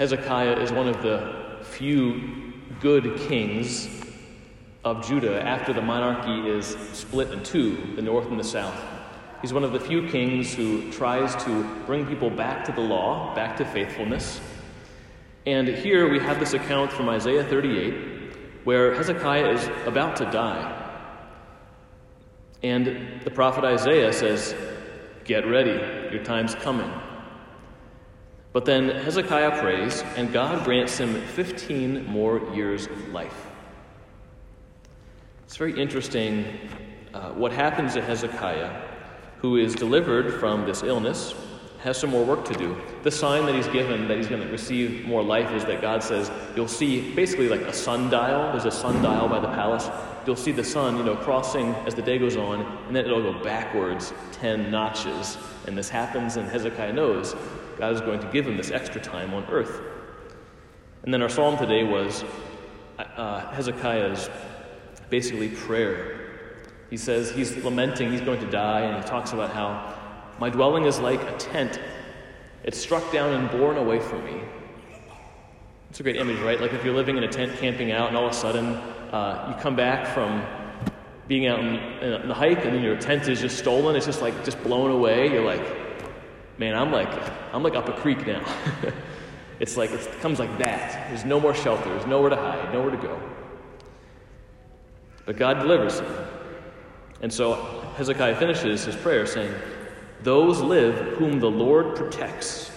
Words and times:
Hezekiah 0.00 0.58
is 0.60 0.72
one 0.72 0.88
of 0.88 1.02
the 1.02 1.58
few 1.60 2.54
good 2.80 3.18
kings 3.28 3.86
of 4.82 5.06
Judah 5.06 5.46
after 5.46 5.74
the 5.74 5.82
monarchy 5.82 6.48
is 6.48 6.68
split 6.94 7.30
in 7.32 7.42
two, 7.42 7.76
the 7.96 8.00
north 8.00 8.26
and 8.28 8.40
the 8.40 8.44
south. 8.44 8.82
He's 9.42 9.52
one 9.52 9.62
of 9.62 9.72
the 9.72 9.78
few 9.78 10.08
kings 10.08 10.54
who 10.54 10.90
tries 10.90 11.36
to 11.44 11.64
bring 11.84 12.06
people 12.06 12.30
back 12.30 12.64
to 12.64 12.72
the 12.72 12.80
law, 12.80 13.34
back 13.34 13.58
to 13.58 13.66
faithfulness. 13.66 14.40
And 15.44 15.68
here 15.68 16.10
we 16.10 16.18
have 16.18 16.40
this 16.40 16.54
account 16.54 16.90
from 16.90 17.10
Isaiah 17.10 17.44
38 17.44 18.64
where 18.64 18.94
Hezekiah 18.94 19.50
is 19.50 19.68
about 19.84 20.16
to 20.16 20.24
die. 20.30 20.78
And 22.62 23.20
the 23.22 23.30
prophet 23.30 23.64
Isaiah 23.64 24.14
says, 24.14 24.54
Get 25.24 25.46
ready, 25.46 25.78
your 26.10 26.24
time's 26.24 26.54
coming. 26.54 26.90
But 28.52 28.64
then 28.64 28.88
Hezekiah 28.88 29.60
prays, 29.60 30.02
and 30.16 30.32
God 30.32 30.64
grants 30.64 30.98
him 30.98 31.14
15 31.14 32.04
more 32.06 32.40
years 32.52 32.86
of 32.86 33.08
life. 33.08 33.46
It's 35.44 35.56
very 35.56 35.80
interesting 35.80 36.44
uh, 37.14 37.30
what 37.30 37.52
happens 37.52 37.94
to 37.94 38.02
Hezekiah, 38.02 38.82
who 39.38 39.56
is 39.56 39.74
delivered 39.74 40.40
from 40.40 40.66
this 40.66 40.82
illness, 40.82 41.34
has 41.82 41.96
some 41.98 42.10
more 42.10 42.24
work 42.24 42.44
to 42.44 42.54
do. 42.54 42.76
The 43.02 43.10
sign 43.10 43.46
that 43.46 43.54
he's 43.54 43.68
given 43.68 44.06
that 44.08 44.16
he's 44.16 44.26
going 44.26 44.42
to 44.42 44.48
receive 44.48 45.06
more 45.06 45.22
life 45.22 45.50
is 45.52 45.64
that 45.64 45.80
God 45.80 46.02
says, 46.02 46.30
you'll 46.54 46.68
see 46.68 47.12
basically 47.14 47.48
like 47.48 47.62
a 47.62 47.72
sundial. 47.72 48.50
There's 48.52 48.66
a 48.66 48.70
sundial 48.70 49.28
by 49.28 49.40
the 49.40 49.48
palace. 49.48 49.88
You'll 50.26 50.36
see 50.36 50.52
the 50.52 50.64
sun, 50.64 50.98
you 50.98 51.02
know, 51.02 51.16
crossing 51.16 51.74
as 51.86 51.94
the 51.94 52.02
day 52.02 52.18
goes 52.18 52.36
on, 52.36 52.60
and 52.86 52.94
then 52.94 53.06
it'll 53.06 53.32
go 53.32 53.42
backwards 53.42 54.12
10 54.32 54.70
notches. 54.70 55.38
And 55.66 55.76
this 55.76 55.88
happens, 55.88 56.36
and 56.36 56.46
Hezekiah 56.48 56.92
knows 56.92 57.34
God 57.78 57.94
is 57.94 58.02
going 58.02 58.20
to 58.20 58.26
give 58.26 58.46
him 58.46 58.58
this 58.58 58.70
extra 58.70 59.00
time 59.00 59.32
on 59.32 59.44
earth. 59.46 59.80
And 61.02 61.14
then 61.14 61.22
our 61.22 61.30
psalm 61.30 61.56
today 61.56 61.82
was 61.82 62.24
uh, 62.98 63.50
Hezekiah's 63.52 64.28
basically 65.08 65.48
prayer. 65.48 66.20
He 66.90 66.98
says 66.98 67.30
he's 67.30 67.56
lamenting, 67.64 68.10
he's 68.10 68.20
going 68.20 68.40
to 68.40 68.50
die, 68.50 68.80
and 68.80 69.02
he 69.02 69.08
talks 69.08 69.32
about 69.32 69.50
how 69.52 69.94
my 70.40 70.48
dwelling 70.48 70.86
is 70.86 70.98
like 70.98 71.22
a 71.22 71.36
tent. 71.36 71.78
It's 72.64 72.78
struck 72.78 73.12
down 73.12 73.32
and 73.34 73.50
borne 73.50 73.76
away 73.76 74.00
from 74.00 74.24
me. 74.24 74.40
It's 75.90 76.00
a 76.00 76.02
great 76.02 76.16
image, 76.16 76.38
right? 76.40 76.58
Like 76.58 76.72
if 76.72 76.84
you're 76.84 76.94
living 76.94 77.18
in 77.18 77.24
a 77.24 77.28
tent 77.28 77.56
camping 77.58 77.92
out, 77.92 78.08
and 78.08 78.16
all 78.16 78.26
of 78.26 78.32
a 78.32 78.34
sudden 78.34 78.66
uh, 79.12 79.52
you 79.54 79.62
come 79.62 79.76
back 79.76 80.14
from 80.14 80.42
being 81.28 81.46
out 81.46 81.60
in, 81.60 81.74
in 82.02 82.28
the 82.28 82.34
hike, 82.34 82.64
and 82.64 82.74
then 82.74 82.82
your 82.82 82.96
tent 82.96 83.28
is 83.28 83.40
just 83.40 83.58
stolen. 83.58 83.94
It's 83.96 84.06
just 84.06 84.22
like 84.22 84.44
just 84.44 84.62
blown 84.62 84.90
away. 84.90 85.30
You're 85.30 85.44
like, 85.44 85.62
man, 86.58 86.74
I'm 86.74 86.90
like, 86.90 87.10
I'm 87.52 87.62
like 87.62 87.74
up 87.74 87.88
a 87.88 87.92
creek 87.92 88.26
now. 88.26 88.42
it's 89.60 89.76
like, 89.76 89.90
it 89.90 90.08
comes 90.20 90.38
like 90.38 90.56
that. 90.58 91.08
There's 91.08 91.24
no 91.24 91.38
more 91.38 91.54
shelter, 91.54 91.88
there's 91.90 92.06
nowhere 92.06 92.30
to 92.30 92.36
hide, 92.36 92.72
nowhere 92.72 92.92
to 92.92 92.96
go. 92.96 93.20
But 95.26 95.36
God 95.36 95.60
delivers 95.60 96.00
him. 96.00 96.12
And 97.20 97.32
so 97.32 97.54
Hezekiah 97.96 98.36
finishes 98.36 98.84
his 98.84 98.96
prayer 98.96 99.26
saying, 99.26 99.52
Those 100.22 100.60
live 100.60 101.16
whom 101.16 101.40
the 101.40 101.50
Lord 101.50 101.96
protects. 101.96 102.70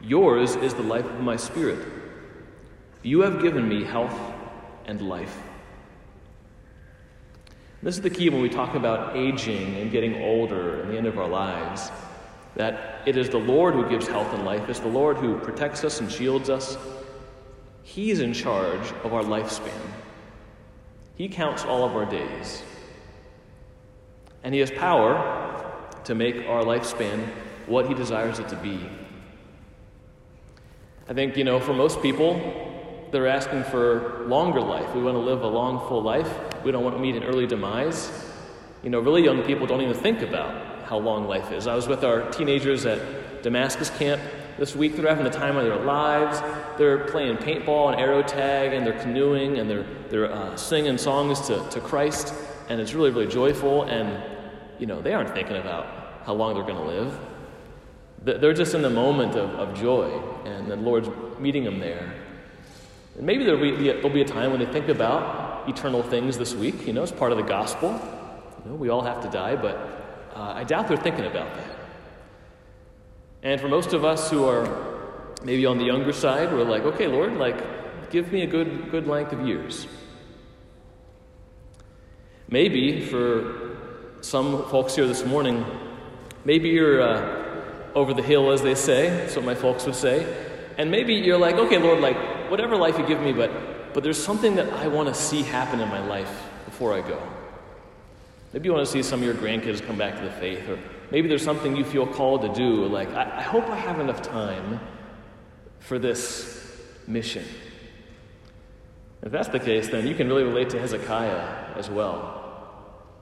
Yours 0.00 0.56
is 0.56 0.74
the 0.74 0.82
life 0.82 1.04
of 1.04 1.20
my 1.20 1.36
spirit. 1.36 1.86
You 3.02 3.22
have 3.22 3.42
given 3.42 3.68
me 3.68 3.82
health 3.82 4.16
and 4.86 5.00
life. 5.02 5.36
This 7.82 7.96
is 7.96 8.02
the 8.02 8.10
key 8.10 8.28
when 8.28 8.40
we 8.40 8.48
talk 8.48 8.76
about 8.76 9.16
aging 9.16 9.74
and 9.76 9.90
getting 9.90 10.22
older 10.22 10.82
and 10.82 10.92
the 10.92 10.96
end 10.96 11.08
of 11.08 11.18
our 11.18 11.28
lives. 11.28 11.90
That 12.54 13.02
it 13.06 13.16
is 13.16 13.28
the 13.28 13.38
Lord 13.38 13.74
who 13.74 13.88
gives 13.88 14.06
health 14.06 14.32
and 14.32 14.44
life, 14.44 14.68
it's 14.68 14.78
the 14.78 14.86
Lord 14.86 15.16
who 15.16 15.38
protects 15.38 15.82
us 15.82 15.98
and 15.98 16.10
shields 16.10 16.48
us. 16.48 16.76
He's 17.82 18.20
in 18.20 18.32
charge 18.32 18.92
of 19.02 19.12
our 19.12 19.22
lifespan. 19.24 19.72
He 21.16 21.28
counts 21.28 21.64
all 21.64 21.84
of 21.84 21.96
our 21.96 22.06
days. 22.06 22.62
And 24.44 24.54
He 24.54 24.60
has 24.60 24.70
power 24.70 25.41
to 26.04 26.14
make 26.14 26.36
our 26.48 26.62
lifespan 26.62 27.26
what 27.66 27.86
He 27.86 27.94
desires 27.94 28.38
it 28.38 28.48
to 28.48 28.56
be. 28.56 28.78
I 31.08 31.14
think, 31.14 31.36
you 31.36 31.44
know, 31.44 31.60
for 31.60 31.74
most 31.74 32.00
people, 32.00 32.40
they're 33.10 33.26
asking 33.26 33.64
for 33.64 34.24
longer 34.26 34.60
life. 34.60 34.94
We 34.94 35.02
want 35.02 35.16
to 35.16 35.20
live 35.20 35.42
a 35.42 35.48
long, 35.48 35.86
full 35.88 36.02
life. 36.02 36.30
We 36.64 36.72
don't 36.72 36.84
want 36.84 36.96
to 36.96 37.02
meet 37.02 37.16
an 37.16 37.24
early 37.24 37.46
demise. 37.46 38.10
You 38.82 38.90
know, 38.90 39.00
really 39.00 39.22
young 39.22 39.42
people 39.42 39.66
don't 39.66 39.82
even 39.82 39.94
think 39.94 40.22
about 40.22 40.86
how 40.86 40.98
long 40.98 41.28
life 41.28 41.52
is. 41.52 41.66
I 41.66 41.74
was 41.74 41.88
with 41.88 42.04
our 42.04 42.30
teenagers 42.30 42.86
at 42.86 43.42
Damascus 43.42 43.90
camp 43.90 44.22
this 44.58 44.74
week. 44.74 44.96
They're 44.96 45.08
having 45.08 45.24
the 45.24 45.30
time 45.30 45.56
of 45.56 45.64
their 45.64 45.84
lives. 45.84 46.40
They're 46.78 47.06
playing 47.08 47.36
paintball 47.38 47.92
and 47.92 48.00
arrow 48.00 48.22
tag, 48.22 48.72
and 48.72 48.86
they're 48.86 48.98
canoeing, 49.00 49.58
and 49.58 49.68
they're, 49.68 49.86
they're 50.08 50.32
uh, 50.32 50.56
singing 50.56 50.98
songs 50.98 51.40
to, 51.48 51.68
to 51.70 51.80
Christ, 51.80 52.32
and 52.68 52.80
it's 52.80 52.94
really, 52.94 53.10
really 53.10 53.26
joyful. 53.26 53.82
And, 53.82 54.31
you 54.82 54.86
know, 54.86 55.00
they 55.00 55.14
aren't 55.14 55.32
thinking 55.32 55.54
about 55.54 55.86
how 56.26 56.34
long 56.34 56.54
they're 56.54 56.64
going 56.64 56.74
to 56.74 56.82
live. 56.82 57.16
They're 58.24 58.52
just 58.52 58.74
in 58.74 58.82
the 58.82 58.90
moment 58.90 59.36
of, 59.36 59.50
of 59.50 59.78
joy, 59.78 60.10
and 60.44 60.68
the 60.68 60.74
Lord's 60.74 61.08
meeting 61.38 61.62
them 61.62 61.78
there. 61.78 62.12
And 63.16 63.24
maybe 63.24 63.44
there'll 63.44 63.60
be, 63.60 63.76
there'll 63.76 64.10
be 64.10 64.22
a 64.22 64.24
time 64.24 64.50
when 64.50 64.58
they 64.58 64.66
think 64.66 64.88
about 64.88 65.68
eternal 65.68 66.02
things 66.02 66.36
this 66.36 66.52
week. 66.52 66.84
You 66.84 66.94
know, 66.94 67.04
it's 67.04 67.12
part 67.12 67.30
of 67.30 67.38
the 67.38 67.44
gospel. 67.44 67.90
You 68.64 68.72
know, 68.72 68.76
we 68.76 68.88
all 68.88 69.02
have 69.02 69.22
to 69.22 69.30
die, 69.30 69.54
but 69.54 69.76
uh, 70.34 70.54
I 70.56 70.64
doubt 70.64 70.88
they're 70.88 70.96
thinking 70.96 71.26
about 71.26 71.54
that. 71.54 71.76
And 73.44 73.60
for 73.60 73.68
most 73.68 73.92
of 73.92 74.04
us 74.04 74.32
who 74.32 74.46
are 74.46 74.66
maybe 75.44 75.64
on 75.64 75.78
the 75.78 75.84
younger 75.84 76.12
side, 76.12 76.50
we're 76.50 76.64
like, 76.64 76.82
okay, 76.82 77.06
Lord, 77.06 77.34
like, 77.34 78.10
give 78.10 78.32
me 78.32 78.42
a 78.42 78.48
good, 78.48 78.90
good 78.90 79.06
length 79.06 79.32
of 79.32 79.46
years. 79.46 79.86
Maybe 82.48 83.00
for 83.06 83.61
some 84.22 84.64
folks 84.70 84.94
here 84.94 85.06
this 85.06 85.26
morning, 85.26 85.66
maybe 86.44 86.68
you're 86.68 87.02
uh, 87.02 87.92
over 87.94 88.14
the 88.14 88.22
hill, 88.22 88.52
as 88.52 88.62
they 88.62 88.74
say. 88.74 89.26
What 89.34 89.44
my 89.44 89.54
folks 89.54 89.84
would 89.84 89.96
say. 89.96 90.26
And 90.78 90.90
maybe 90.90 91.14
you're 91.14 91.38
like, 91.38 91.56
okay, 91.56 91.78
Lord, 91.78 92.00
like, 92.00 92.16
whatever 92.50 92.76
life 92.76 92.98
you 92.98 93.06
give 93.06 93.20
me, 93.20 93.32
but, 93.32 93.92
but 93.92 94.02
there's 94.02 94.22
something 94.22 94.54
that 94.56 94.72
I 94.72 94.86
want 94.86 95.08
to 95.08 95.14
see 95.14 95.42
happen 95.42 95.80
in 95.80 95.88
my 95.88 96.04
life 96.06 96.42
before 96.64 96.94
I 96.94 97.00
go. 97.00 97.20
Maybe 98.52 98.68
you 98.68 98.72
want 98.72 98.86
to 98.86 98.92
see 98.92 99.02
some 99.02 99.20
of 99.20 99.26
your 99.26 99.34
grandkids 99.34 99.84
come 99.84 99.98
back 99.98 100.16
to 100.16 100.24
the 100.24 100.30
faith, 100.30 100.68
or 100.68 100.78
maybe 101.10 101.28
there's 101.28 101.44
something 101.44 101.76
you 101.76 101.84
feel 101.84 102.06
called 102.06 102.42
to 102.42 102.52
do. 102.54 102.86
Like, 102.86 103.10
I, 103.10 103.38
I 103.38 103.42
hope 103.42 103.68
I 103.68 103.76
have 103.76 103.98
enough 103.98 104.22
time 104.22 104.80
for 105.80 105.98
this 105.98 106.80
mission. 107.06 107.44
If 109.22 109.32
that's 109.32 109.48
the 109.48 109.60
case, 109.60 109.88
then 109.88 110.06
you 110.06 110.14
can 110.14 110.28
really 110.28 110.44
relate 110.44 110.70
to 110.70 110.78
Hezekiah 110.78 111.74
as 111.76 111.90
well. 111.90 112.41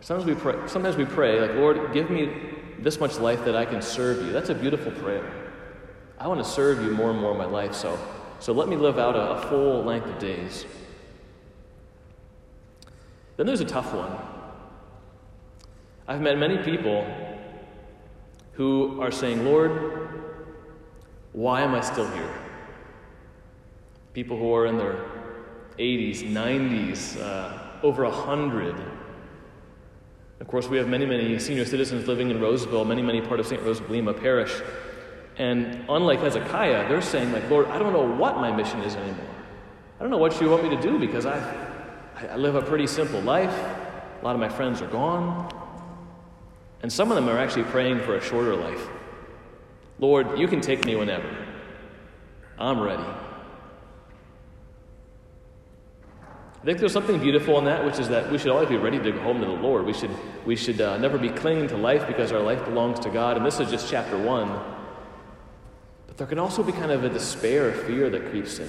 Sometimes 0.00 0.26
we 0.26 0.34
pray, 0.34 0.54
sometimes 0.66 0.96
we 0.96 1.04
pray 1.04 1.40
like, 1.40 1.52
Lord, 1.52 1.92
give 1.92 2.10
me 2.10 2.30
this 2.78 3.00
much 3.00 3.18
life 3.18 3.44
that 3.44 3.56
I 3.56 3.64
can 3.64 3.82
serve 3.82 4.24
you. 4.24 4.32
That's 4.32 4.48
a 4.48 4.54
beautiful 4.54 4.92
prayer. 4.92 5.52
I 6.18 6.28
want 6.28 6.42
to 6.42 6.48
serve 6.48 6.82
you 6.82 6.90
more 6.92 7.10
and 7.10 7.20
more 7.20 7.32
in 7.32 7.38
my 7.38 7.44
life, 7.44 7.74
so, 7.74 7.98
so 8.40 8.52
let 8.52 8.68
me 8.68 8.76
live 8.76 8.98
out 8.98 9.16
a, 9.16 9.32
a 9.32 9.48
full 9.48 9.84
length 9.84 10.06
of 10.06 10.18
days. 10.18 10.66
Then 13.36 13.46
there's 13.46 13.60
a 13.60 13.64
tough 13.64 13.92
one. 13.92 14.10
I've 16.08 16.20
met 16.20 16.38
many 16.38 16.58
people 16.58 17.06
who 18.52 19.00
are 19.00 19.12
saying, 19.12 19.44
Lord, 19.44 20.24
why 21.32 21.60
am 21.60 21.74
I 21.74 21.80
still 21.80 22.10
here? 22.10 22.34
People 24.14 24.36
who 24.36 24.52
are 24.54 24.66
in 24.66 24.78
their 24.78 25.04
80s, 25.78 26.32
90s, 26.32 27.20
uh, 27.20 27.58
over 27.84 28.04
100. 28.04 28.74
Of 30.40 30.46
course, 30.46 30.68
we 30.68 30.76
have 30.78 30.88
many, 30.88 31.04
many 31.04 31.38
senior 31.38 31.64
citizens 31.64 32.06
living 32.06 32.30
in 32.30 32.40
Roseville, 32.40 32.84
many, 32.84 33.02
many 33.02 33.20
part 33.20 33.40
of 33.40 33.46
St. 33.46 33.60
Rose 33.62 33.80
of 33.80 33.90
Lima 33.90 34.14
Parish. 34.14 34.54
And 35.36 35.84
unlike 35.88 36.20
Hezekiah, 36.20 36.88
they're 36.88 37.02
saying, 37.02 37.32
like, 37.32 37.48
Lord, 37.50 37.66
I 37.66 37.78
don't 37.78 37.92
know 37.92 38.06
what 38.06 38.36
my 38.36 38.54
mission 38.54 38.80
is 38.80 38.94
anymore. 38.94 39.26
I 39.98 40.02
don't 40.02 40.10
know 40.10 40.18
what 40.18 40.40
you 40.40 40.48
want 40.48 40.62
me 40.62 40.70
to 40.70 40.80
do 40.80 40.98
because 40.98 41.26
I, 41.26 41.38
I 42.30 42.36
live 42.36 42.54
a 42.54 42.62
pretty 42.62 42.86
simple 42.86 43.20
life. 43.20 43.52
A 44.20 44.24
lot 44.24 44.34
of 44.34 44.40
my 44.40 44.48
friends 44.48 44.80
are 44.80 44.88
gone. 44.88 45.52
And 46.82 46.92
some 46.92 47.10
of 47.10 47.16
them 47.16 47.28
are 47.28 47.38
actually 47.38 47.64
praying 47.64 48.00
for 48.00 48.16
a 48.16 48.20
shorter 48.20 48.54
life. 48.54 48.88
Lord, 49.98 50.38
you 50.38 50.46
can 50.46 50.60
take 50.60 50.84
me 50.84 50.94
whenever. 50.94 51.28
I'm 52.58 52.80
ready. 52.80 53.04
I 56.60 56.64
think 56.64 56.78
there's 56.78 56.92
something 56.92 57.20
beautiful 57.20 57.56
in 57.58 57.66
that, 57.66 57.84
which 57.84 58.00
is 58.00 58.08
that 58.08 58.32
we 58.32 58.38
should 58.38 58.50
always 58.50 58.68
be 58.68 58.76
ready 58.76 58.98
to 58.98 59.12
go 59.12 59.20
home 59.20 59.40
to 59.40 59.46
the 59.46 59.52
Lord. 59.52 59.86
We 59.86 59.92
should, 59.92 60.10
we 60.44 60.56
should 60.56 60.80
uh, 60.80 60.98
never 60.98 61.16
be 61.16 61.28
clinging 61.28 61.68
to 61.68 61.76
life 61.76 62.04
because 62.08 62.32
our 62.32 62.40
life 62.40 62.64
belongs 62.64 62.98
to 63.00 63.10
God. 63.10 63.36
And 63.36 63.46
this 63.46 63.60
is 63.60 63.70
just 63.70 63.88
chapter 63.88 64.18
one. 64.18 64.48
But 66.08 66.16
there 66.16 66.26
can 66.26 66.40
also 66.40 66.64
be 66.64 66.72
kind 66.72 66.90
of 66.90 67.04
a 67.04 67.08
despair, 67.08 67.72
fear 67.72 68.10
that 68.10 68.30
creeps 68.30 68.58
in. 68.58 68.68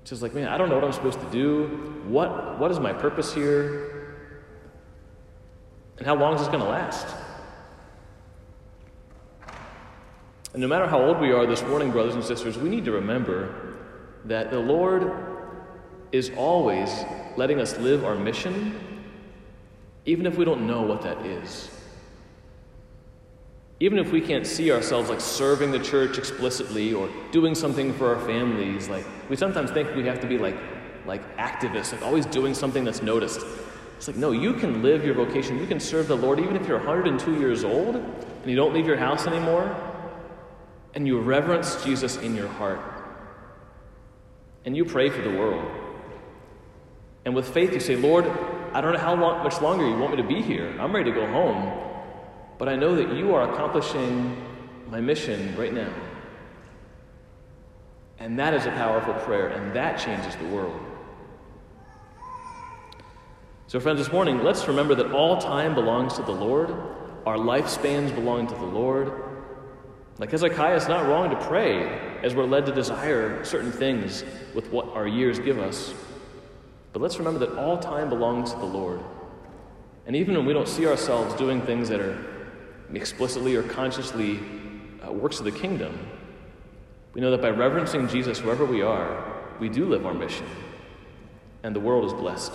It's 0.00 0.10
just 0.10 0.22
like, 0.22 0.32
man, 0.32 0.48
I 0.48 0.56
don't 0.56 0.70
know 0.70 0.76
what 0.76 0.84
I'm 0.84 0.92
supposed 0.92 1.20
to 1.20 1.30
do. 1.30 1.66
What, 2.08 2.58
what 2.58 2.70
is 2.70 2.80
my 2.80 2.94
purpose 2.94 3.34
here? 3.34 4.16
And 5.98 6.06
how 6.06 6.14
long 6.14 6.32
is 6.32 6.40
this 6.40 6.48
going 6.48 6.64
to 6.64 6.70
last? 6.70 7.14
And 10.54 10.62
no 10.62 10.66
matter 10.66 10.86
how 10.86 11.02
old 11.02 11.20
we 11.20 11.30
are 11.30 11.44
this 11.44 11.62
morning, 11.64 11.90
brothers 11.90 12.14
and 12.14 12.24
sisters, 12.24 12.56
we 12.56 12.70
need 12.70 12.86
to 12.86 12.92
remember 12.92 13.76
that 14.24 14.50
the 14.50 14.58
Lord 14.58 15.12
is 16.12 16.30
always 16.36 17.04
letting 17.36 17.60
us 17.60 17.76
live 17.78 18.04
our 18.04 18.14
mission, 18.14 18.78
even 20.06 20.26
if 20.26 20.36
we 20.36 20.44
don't 20.44 20.66
know 20.66 20.82
what 20.82 21.02
that 21.02 21.24
is. 21.24 21.70
Even 23.80 23.98
if 23.98 24.10
we 24.10 24.20
can't 24.20 24.46
see 24.46 24.72
ourselves 24.72 25.08
like 25.08 25.20
serving 25.20 25.70
the 25.70 25.78
church 25.78 26.18
explicitly 26.18 26.92
or 26.92 27.08
doing 27.30 27.54
something 27.54 27.92
for 27.92 28.14
our 28.14 28.26
families, 28.26 28.88
like 28.88 29.04
we 29.28 29.36
sometimes 29.36 29.70
think 29.70 29.94
we 29.94 30.04
have 30.04 30.20
to 30.20 30.26
be 30.26 30.36
like 30.38 30.56
like 31.06 31.36
activists, 31.38 31.92
like 31.92 32.02
always 32.02 32.26
doing 32.26 32.54
something 32.54 32.84
that's 32.84 33.02
noticed. 33.02 33.40
It's 33.96 34.06
like, 34.06 34.16
no, 34.16 34.30
you 34.30 34.52
can 34.52 34.82
live 34.82 35.04
your 35.04 35.14
vocation. 35.14 35.58
You 35.58 35.66
can 35.66 35.80
serve 35.80 36.06
the 36.06 36.16
Lord 36.16 36.38
even 36.38 36.54
if 36.54 36.68
you're 36.68 36.78
102 36.78 37.40
years 37.40 37.64
old 37.64 37.96
and 37.96 38.46
you 38.46 38.54
don't 38.54 38.74
leave 38.74 38.86
your 38.86 38.96
house 38.96 39.26
anymore 39.26 39.74
and 40.94 41.06
you 41.06 41.18
reverence 41.18 41.82
Jesus 41.82 42.16
in 42.18 42.36
your 42.36 42.46
heart. 42.46 42.80
And 44.64 44.76
you 44.76 44.84
pray 44.84 45.08
for 45.10 45.22
the 45.22 45.30
world. 45.30 45.87
And 47.28 47.36
with 47.36 47.52
faith, 47.52 47.74
you 47.74 47.80
say, 47.80 47.94
Lord, 47.94 48.24
I 48.72 48.80
don't 48.80 48.94
know 48.94 48.98
how 48.98 49.14
long, 49.14 49.44
much 49.44 49.60
longer 49.60 49.86
you 49.86 49.98
want 49.98 50.16
me 50.16 50.22
to 50.22 50.26
be 50.26 50.40
here. 50.40 50.74
I'm 50.80 50.96
ready 50.96 51.10
to 51.10 51.14
go 51.14 51.26
home. 51.26 51.78
But 52.56 52.70
I 52.70 52.74
know 52.74 52.96
that 52.96 53.14
you 53.14 53.34
are 53.34 53.52
accomplishing 53.52 54.34
my 54.90 55.02
mission 55.02 55.54
right 55.54 55.74
now. 55.74 55.92
And 58.18 58.38
that 58.38 58.54
is 58.54 58.64
a 58.64 58.70
powerful 58.70 59.12
prayer, 59.12 59.48
and 59.48 59.76
that 59.76 59.98
changes 59.98 60.36
the 60.36 60.46
world. 60.46 60.80
So, 63.66 63.78
friends, 63.78 63.98
this 63.98 64.10
morning, 64.10 64.42
let's 64.42 64.66
remember 64.66 64.94
that 64.94 65.12
all 65.12 65.36
time 65.36 65.74
belongs 65.74 66.14
to 66.14 66.22
the 66.22 66.32
Lord, 66.32 66.70
our 67.26 67.36
lifespans 67.36 68.14
belong 68.14 68.46
to 68.46 68.54
the 68.54 68.64
Lord. 68.64 69.12
Like 70.16 70.30
Hezekiah, 70.30 70.76
it's 70.76 70.88
not 70.88 71.04
wrong 71.04 71.28
to 71.28 71.36
pray 71.44 71.90
as 72.22 72.34
we're 72.34 72.46
led 72.46 72.64
to 72.64 72.72
desire 72.72 73.44
certain 73.44 73.70
things 73.70 74.24
with 74.54 74.72
what 74.72 74.88
our 74.94 75.06
years 75.06 75.38
give 75.38 75.58
us. 75.58 75.92
But 76.98 77.02
let's 77.02 77.18
remember 77.18 77.38
that 77.46 77.56
all 77.56 77.78
time 77.78 78.08
belongs 78.08 78.52
to 78.52 78.58
the 78.58 78.64
Lord. 78.64 78.98
And 80.06 80.16
even 80.16 80.34
when 80.36 80.44
we 80.44 80.52
don't 80.52 80.66
see 80.66 80.84
ourselves 80.84 81.32
doing 81.36 81.62
things 81.62 81.88
that 81.90 82.00
are 82.00 82.18
explicitly 82.92 83.54
or 83.54 83.62
consciously 83.62 84.40
uh, 85.06 85.12
works 85.12 85.38
of 85.38 85.44
the 85.44 85.52
kingdom, 85.52 85.96
we 87.12 87.20
know 87.20 87.30
that 87.30 87.40
by 87.40 87.50
reverencing 87.50 88.08
Jesus 88.08 88.42
wherever 88.42 88.64
we 88.64 88.82
are, 88.82 89.32
we 89.60 89.68
do 89.68 89.84
live 89.84 90.06
our 90.06 90.12
mission, 90.12 90.44
and 91.62 91.72
the 91.72 91.78
world 91.78 92.04
is 92.04 92.12
blessed. 92.12 92.52